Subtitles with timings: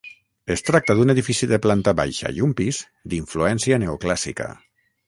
[0.53, 2.81] Es tracta d'un edifici de planta baixa i un pis
[3.15, 4.55] d'influència neoclàssica.